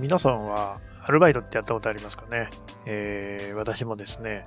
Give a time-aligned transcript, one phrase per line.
[0.00, 2.48] 皆さんはアルバイトってやったことありますかね、
[2.86, 4.46] えー、私もですね、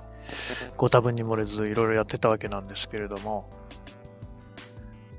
[0.76, 3.48] ご多分に漏れずいろいろやってたわけなんですけれども、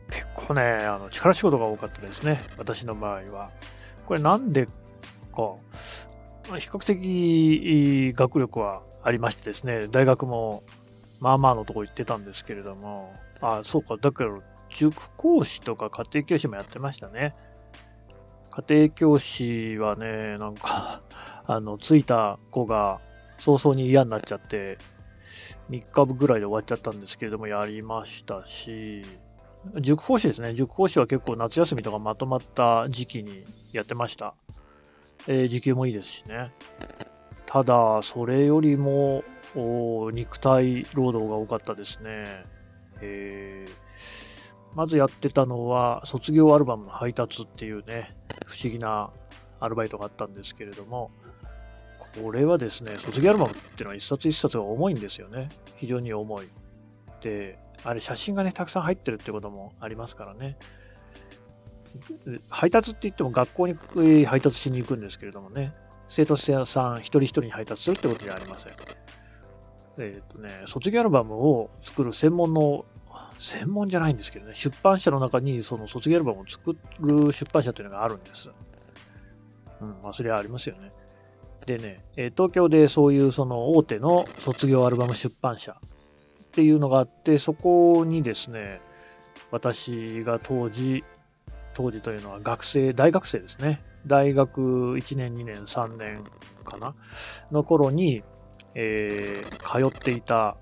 [0.09, 3.51] 結構ね、あの力仕事が多かったですね、私の場合は。
[4.05, 4.71] これなんでか、
[6.57, 10.63] 比較的学力はありましてですね、大学も
[11.19, 17.35] まあまあのとこ行ってたんですけれども、あ、そうか、だけど塾講師とか家庭教師もやってましたね。
[18.57, 21.01] 家庭教師はね、なんか、
[21.45, 23.01] あの、着いた子が
[23.37, 24.77] 早々に嫌になっちゃって、
[25.69, 29.03] 3日ぐらいで終わっちゃったんですけれども、やりましたし、
[29.81, 30.53] 塾講師ですね。
[30.53, 34.35] 塾講師は結構夏休みとかまとまった時期にやってました。
[35.27, 36.53] えー、時給もいいですしね。
[37.45, 39.23] ただ、それよりも、
[40.13, 42.45] 肉体労働が多かったですね。
[43.01, 43.84] えー
[44.75, 49.09] まずやってたのは、卒業アルバムの配達っていうね、不思議な
[49.59, 51.11] アルバイトがあったんですけれども、
[52.21, 55.49] これはですね、卒業アルバムっていうのは一冊一冊が重いんですよね。
[55.77, 56.49] 非常に重い。
[57.21, 60.57] で、あれ写真がね、たくさん入ってるってこともありますからね。
[62.49, 65.73] 配達って言っても学校に配達しに行くんですけれどもね、
[66.09, 68.73] 生徒さん一人一人に配達するってことじゃありません。
[69.97, 72.85] えっ、ー、とね、卒業アルバムを作る専門の
[73.39, 78.49] 専門じゃないんですけどね、出版社の中にその卒業アルバムを作る出版社というのがあるんです。
[79.81, 80.91] うん、まあ、それはありますよね。
[81.65, 85.77] でね、え東京でそういうその大手の卒業アルバム出版社っ
[86.51, 88.81] ていうのがあって、そこにですね、
[89.51, 91.03] 私が当時、
[91.73, 93.81] 当時というのは学生、大学生ですね。
[94.05, 96.23] 大学1年、2年、3年
[96.63, 96.93] かな
[97.51, 98.23] の頃に、
[98.75, 100.57] えー、通っていた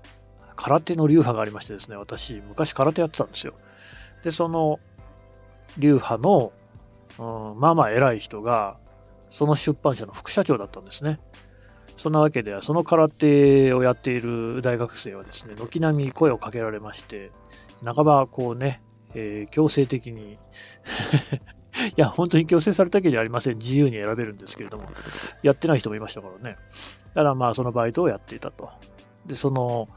[0.56, 3.54] 空手の流派がありましてですね、私、昔空手やってたんですよ。
[4.22, 4.78] で、その
[5.78, 6.52] 流派の、
[7.18, 8.76] うん、まあまあ偉い人が、
[9.30, 11.20] その出版社の副社長だったんですね。
[11.96, 17.30] そんなわけで、その空手をやっている大学生はですね、軒並み声をかけられまして、
[17.84, 18.82] 半ばこうね、
[19.14, 20.38] えー、強制的に
[21.96, 23.58] いや、本当に強制されたわけじゃありません。
[23.58, 24.84] 自由に選べるんですけれども、
[25.42, 26.56] やってない人もいましたからね。
[27.08, 28.70] だからまあ、そのバイトをやっていたと。
[29.26, 29.88] で、その、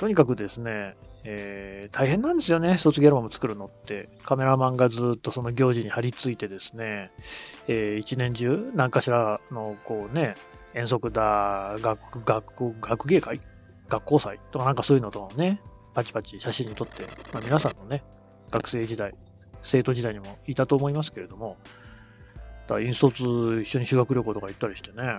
[0.00, 4.08] とにかくですね、えー、大変なんですよね、卒業アルバム作るのって。
[4.24, 7.10] カメラマンがずっとその行事に張り付いてですね、
[7.68, 10.36] えー、一年中、何かしらのこうね、
[10.72, 13.40] 遠足だ、学学学芸会
[13.90, 15.60] 学校祭とかなんかそういうのとかね、
[15.92, 17.02] パチパチ写真に撮って、
[17.34, 18.02] まあ、皆さんのね、
[18.50, 19.12] 学生時代、
[19.60, 21.58] 生徒時代にもいたと思いますけれども、
[22.68, 23.10] だから引率
[23.60, 25.18] 一緒に修学旅行とか行ったりしてね、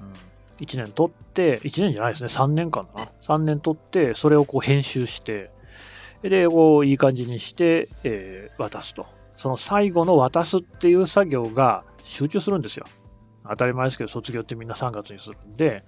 [0.00, 3.08] うん1年取って、1年じゃないですね、3年間かな。
[3.20, 5.50] 3年取って、それをこう編集して、
[6.22, 9.06] で、こういい感じにして、えー、渡すと。
[9.36, 12.86] その最後の渡すっていう作業が集中するんですよ。
[13.48, 15.84] 当たり前ですけど、卒業ってみんな3月にするんで、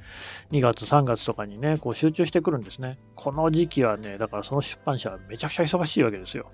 [0.52, 2.98] 2月、3月とかにね、こう集中してくるんですね。
[3.16, 6.46] この時期はね、だからその出版社はめちゃくちゃ忙しいわけですよ。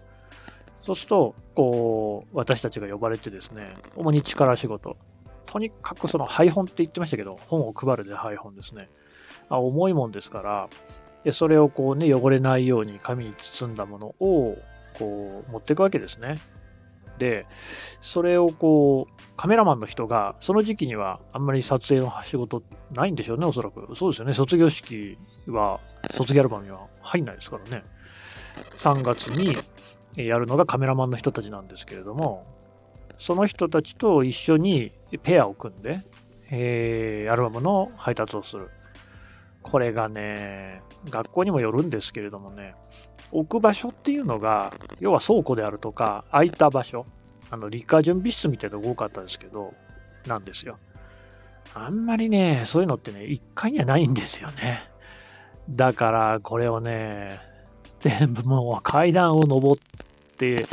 [0.83, 4.97] そうすると、こう、私たちが呼ばれてですね、主に力仕事、
[5.55, 8.89] とにかくその配本って言ってましたけど、本を配るで配本ですね。
[9.49, 10.69] あ重いもんですから、
[11.23, 14.59] でそれをこうね、汚れないように紙に包んだものを
[14.99, 16.39] こう持っていくわけですね。
[17.19, 17.47] で、
[18.03, 23.95] それをこう、カメラマンの人が、その時期にはあんまり撮影の仕事ないんでしょうね、おそらく。
[23.95, 25.17] そうですよね、卒業式
[25.47, 25.79] は、
[26.11, 27.85] 卒業アルバムには入んないですからね。
[28.77, 29.57] 3月に
[30.17, 32.45] やるのがカメラマンの人たちなんですけれども、
[33.25, 34.93] その人たちと一緒に
[35.23, 35.99] ペアを組んで、
[36.51, 38.69] えー、アルバムの配達をする。
[39.63, 42.75] これがね、学校にもよるんですけれどもね、
[43.33, 47.07] 置く場所っていうのが、要は倉庫であるとか、空いた場所、
[47.49, 49.73] あの、理科準備室みたいなのが多かったですけど、
[50.27, 50.77] なんですよ。
[51.73, 54.83] あんまりね、そういうのってね、1階にはないんですよね。
[55.71, 57.41] だから、これをね、
[58.01, 59.83] 全部もう階段を登っ
[60.37, 60.67] て、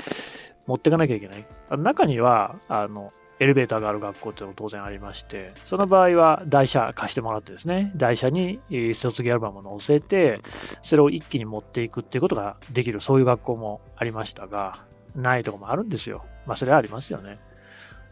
[0.68, 1.46] 持ってかなきゃいけない。
[1.78, 8.60] 中には、あの、エレベーターがある学校っていうのも当然ありまして、その場合は台車貸してもらってですね、台車に
[8.94, 10.40] 卒業アルバムを載せて、
[10.84, 14.86] それを一気に持っていくっていうことができる、そういう学校もありましたが、
[15.16, 16.24] ないとこもあるんですよ。
[16.46, 17.40] まあ、それはありますよね。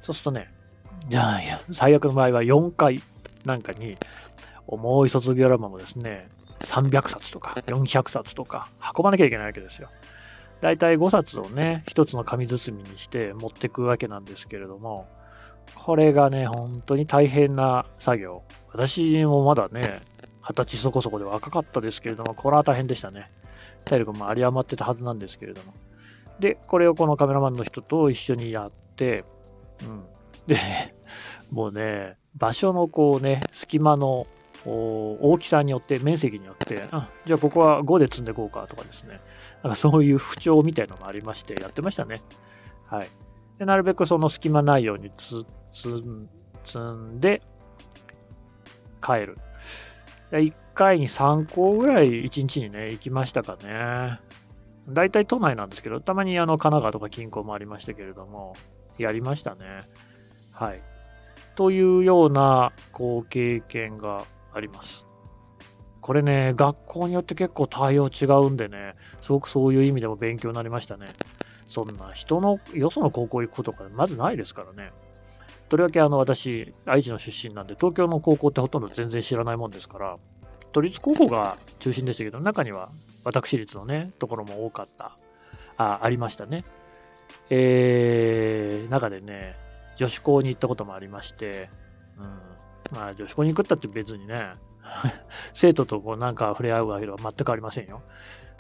[0.02, 0.50] そうするとね、
[1.08, 1.40] じゃあ、
[1.72, 3.04] 最悪の場合は4回
[3.46, 3.98] なんかに、
[4.66, 6.30] 重い卒業アルバムをですね、
[6.62, 9.90] 300冊とか400冊とか運ばなきゃいけないわけですよ。
[10.62, 15.08] 大体5冊をね、1つの紙包みにして持ってくわけなんですけれども、
[15.76, 18.44] これがね、本当に大変な作業。
[18.72, 20.02] 私もまだね、
[20.42, 23.32] 二十歳そこそこで若かったですけれども、これは大変でしたね。
[23.86, 25.74] 体力も有り余ってたはずなんですけれども。
[26.40, 29.24] で、これをこのカメラマンの人と一緒にやって、
[29.84, 30.04] うん。
[30.48, 30.58] で、
[31.52, 34.28] もうね、場所のこうね、隙間の
[34.66, 39.22] 大きさによって、面積によって、あじゃあここは5で積んでいこうかとかですね、
[39.64, 42.22] なんかそういう不調みたいなのがありまして、やってましたね。
[42.86, 43.10] はい。
[43.58, 45.46] でなるべくその隙間ないように積
[46.78, 47.42] んで
[49.02, 49.38] 帰る。
[50.32, 54.20] 1回に3個ぐらい1日にね、行きましたかね。
[54.88, 58.56] 大体都内なんですけど、たまにあの神奈川とか近郊もありましたけれども、
[58.98, 59.82] やりましたね。
[60.52, 60.82] はい。
[61.56, 64.24] というような、こう、経験が
[64.54, 65.06] あります。
[66.02, 71.08] これね、学校によって結構対応違うんでね、すごくそういう意味でも勉強になりましたね。
[71.68, 74.92] そんな人の、よその高校行くことかまずないですからね。
[75.70, 80.18] とりわけあの私、愛知の出身なんで、東京の高校ってほとんど全然知らないもんですから、
[80.72, 82.90] 都立高校が中心でしたけど、中には
[83.24, 85.16] 私立のね、ところも多かった、
[85.78, 86.66] あありましたね。
[87.52, 89.56] えー、中でね、
[89.96, 91.70] 女子校に行ったこともありまして、
[92.18, 92.40] うん、
[92.92, 94.54] まあ女子校に行くったって別にね、
[95.54, 98.02] 生徒とこうなんか触れ合うわけでは全くありませんよ。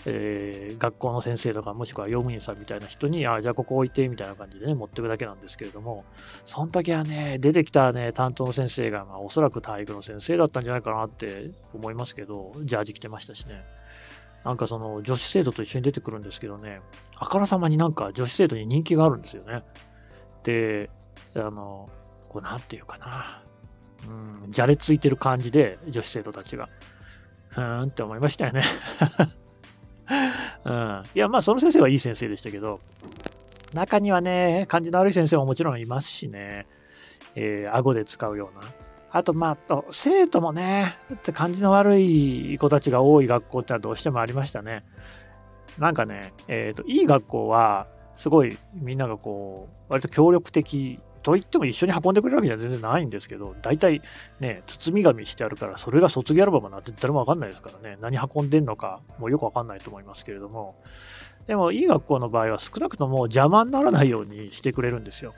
[0.05, 6.05] えー、学校の先生とかもしくは用務員さんみたいな人に、ああじゃあここ置いてみたいな感じでね、持っていくだけなんですけれども、
[6.45, 13.61] その時はね、出てきたね、担当の先生が、まあ、おそらく体育の先生だったんじゃないかなって思いますけど、ジャージ着てましたしね。
[14.45, 16.79] なんかその女子生徒と一緒に出てくるんですけどね、
[17.17, 19.63] あからさまになんか女子生徒に人気があるんですよね。
[20.43, 20.89] で、
[21.35, 21.89] あの、
[22.29, 23.43] こうなんていうかな、
[24.07, 26.69] うん、じゃれついてる感じで、女子生徒たちが。
[27.49, 28.63] ふーんって思いましたよね。
[30.65, 31.01] うん。
[31.15, 32.79] いや、まあ、その先生はいい先生でしたけど、
[33.73, 36.67] 中にはね、感じの悪い先生ももちろんいますしね、
[37.35, 38.67] えー、顎で使うような。
[39.11, 44.83] あと、まあ、生徒もね、って感じの悪い子たちが多い学校ってのはどうしてもありましたね。
[45.79, 54.01] なんかね、えっ、ー、と、いい学校は、すごいみんながこう、割と協力的といっても一緒に運んでくれるわけじゃ全然ないんですけど、大体
[54.39, 60.75] ね、包み紙してあるから、それが卒業アルバムなんて誰もわかんないですからね、何運んでんのか、もうよくわかんないと思いますけれども、
[61.47, 65.33] でも、いい学校の場合は少なくとも邪魔にならないようにしてくれるんですよ。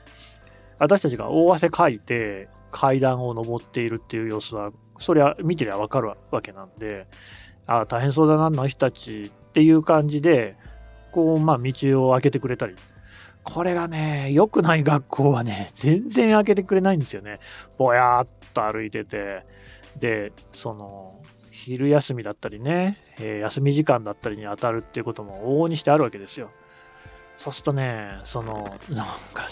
[0.78, 7.08] 私たちが大汗かいて階段を登っているっていう様子は、そりゃ見てりゃわかるわけなんで、
[7.66, 10.58] ああ、大変そうだな、あの人たちっていう感じで、
[11.12, 12.76] こう、まあ、道を開けてくれたり
[13.44, 17.40] これがね、良くない学校はね、全然開けてくれないんですよね。
[17.78, 19.44] ぼやーっと歩いてて、
[20.00, 21.22] で、その、
[21.52, 26.52] 昼休みだったりね、えー、休み時間だったりに当たるっていうことも往々にしてあるわけですよ。
[27.38, 29.48] そうするとね、その、なんか、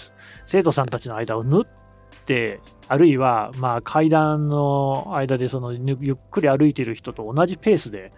[0.46, 1.66] 生徒さんたちの間を縫っ
[2.26, 8.12] て、あるいは、まあ、階段の間で、その、ゆっくり歩いてる人と同じペースで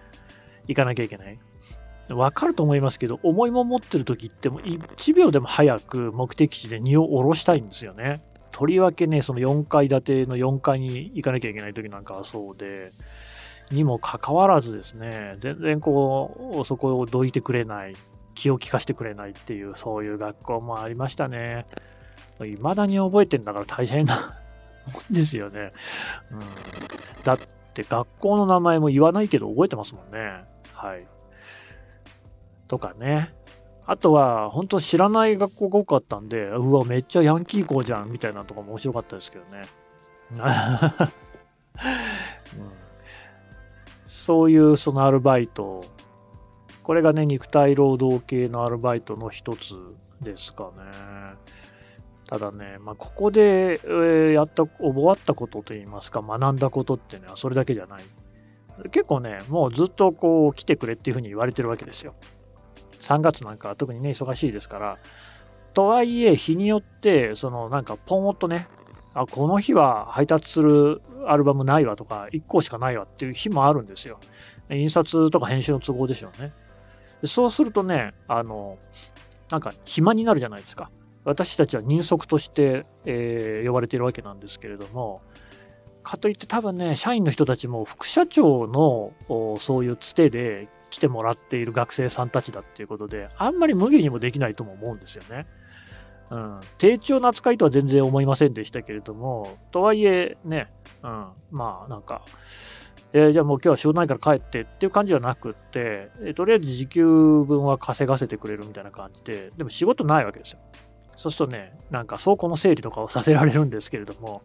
[0.67, 1.39] 行かなきゃいけない。
[2.13, 8.21] わかると思いますけど、重いも持ってる時っても1秒でも早く目的地で荷を下ろしたいんですよね。
[8.51, 12.93] とりわけね、その4階建ての4階に行かなきゃいけない時なんかはそうで、
[13.71, 17.95] にもかかわらずですね、全然こう、そこをどいてくれない、
[18.35, 21.65] 気を利かしてくれないっていう、そういう学校もありましたね。
[22.39, 24.15] 未だに覚えてんだから大変な
[24.93, 25.71] もんですよね。
[26.31, 26.39] うん。
[27.23, 27.39] だっ
[27.73, 30.43] て学校の名前も言わないけど覚えてますもんね。
[30.73, 31.05] はい。
[32.71, 33.33] とかね。
[33.85, 39.63] あとは、本当知らない学校が多かったんで、うわ、めっちゃヤンキー校じゃん、みたいなとかも面白かったですけどね。
[40.31, 40.39] うん、
[44.05, 45.81] そういうそのアルバイト、
[46.83, 49.75] これがね、肉体労働系のアルバイトの一つ
[50.21, 50.83] ですかね。
[52.27, 58.03] ただね、まあ、ここで、えー、やった、覚わったことといいますか、学んだことっていうのはそれだけじゃない。
[58.91, 62.15] 結構ね、もうずっとこう来てくれっていうふうに言われてるわけですよ。
[63.01, 64.97] 3月なんかは特にね、忙しいですから、
[65.73, 68.67] とはいえ、日によって、そのなんかポンとね、
[69.13, 74.19] あ、この日は配達するアルバムないわとか、1個しかないわっていう日もあるんですよ。
[74.69, 76.53] 印刷とか編集の都合でしょうね。
[77.25, 78.77] そうするとね、あの、
[79.49, 80.89] なんか暇になるじゃないですか。
[81.23, 85.21] 私たちは人足として、えー、呼ばれているわけなんですけれども、
[86.03, 89.13] かといって多分ね、社員の人たちも副社長の
[89.59, 95.47] そういうつてで来てもらっている学生さんたちだっていうことで、あんまり無限にもできないとも思うんですよね。
[96.29, 100.69] うん、低調な扱いとは全然思いませんでしたけれども、とはいえね、
[101.01, 102.23] うん、まあなんか、
[103.13, 110.59] えー、じゃあもう今日は仕事ないから帰ってっていう感じじゃなくって、えー、とりあえず時給分は稼がせてくれるみたいな感じで、でも仕事ないわけですよ。
[111.17, 114.41] そうするとね、なんか倉庫の整理とかをさせられるんですけれども、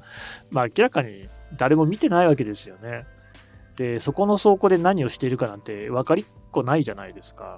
[0.50, 3.06] まあ明らかに誰も見てないわけですよね。
[3.76, 7.56] で、そこの倉庫で何をしているかなんて分かりっこないじゃないですか。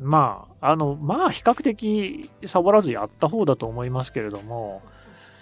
[0.00, 4.82] うん、まあ、あの、まあ、比較的サボらずやった方だと思いますけれども、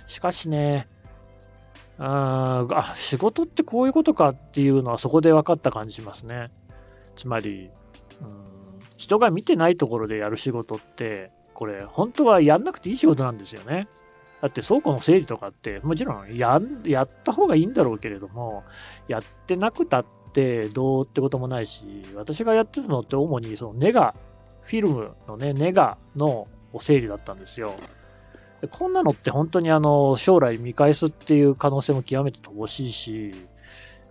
[0.07, 0.89] しかしね、
[1.99, 6.51] ああ、仕事ってこういうことかっていうのはそこで分かった感じしますね。
[7.17, 7.71] つまり、
[8.21, 8.47] うん、
[8.97, 13.89] 人が見てないところでやる仕事って、これ、本当はやんなくていい仕事なんですよね。
[14.43, 18.65] だって倉庫の整理とかって、もちろんややった方がいいんだろうけれども、
[19.09, 24.15] やってなくたってどうってこともないし、私がやってたのって主にそのネガ、
[24.63, 27.75] フィルムのね、ネガの整理だったんですよ。
[28.71, 33.35] こんなのって本当にあの将来見返すっていう可能性も極めて乏しいし、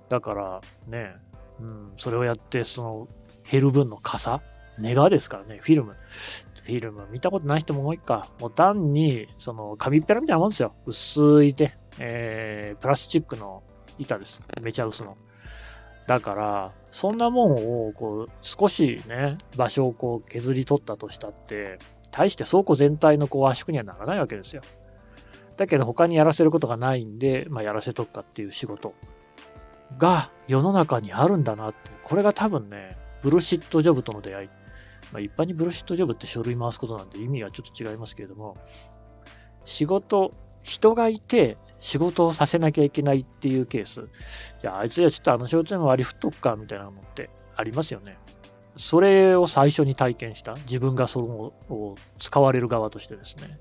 [0.10, 1.16] だからね、
[1.60, 3.08] うん、それをやって、その
[3.50, 4.42] 減る分の傘、
[4.78, 5.96] ネガですからね、フィルム。
[6.66, 8.28] フィルム見たことない人も多いか。
[8.40, 10.74] もう単に、その紙っぺらみたいなもんですよ。
[10.88, 13.62] 薄いて、えー、プラスチックの
[14.00, 14.42] 板です。
[14.62, 15.16] めちゃ薄の。
[16.08, 21.78] だから、そんなもんを、こう、少しね、場所をこう削り取ったとしたって、
[22.12, 24.64] 大して倉庫全体のこう圧縮にはならないわけですよ。
[25.58, 28.94] だけど他にやらせることがないんで、まあ、やらせとくかっていう仕事
[29.98, 34.50] が世の中にあるんだなって、これが多分ね、ブルシットジョブとの出会い。
[35.12, 38.58] まあ、一般にブルシットジョブって書類回すことなんで意味はちょっと違いますけれども、
[39.66, 40.34] 仕事、
[40.64, 44.08] 人がいて仕事をさせなきゃいけないっていうケース。
[44.60, 48.18] じゃああいつはちょっとあの仕事でも割り振っとくかみたいなのってありますよね。
[48.78, 50.56] それを最初に体験した。
[50.56, 51.22] 自分がそ
[51.70, 53.60] れを使われる側としてですね。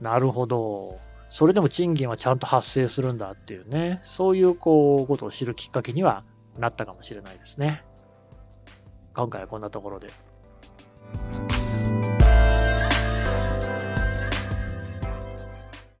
[0.00, 0.98] なるほど。
[1.28, 3.98] それでも賃金はちゃんと発生するんだっていうね。
[4.02, 6.24] そういうこうことを知るきっかけには
[6.56, 7.82] なったかもしれないですね。
[9.14, 10.08] 今回はこんなところで。
[11.12, 11.55] Thank you.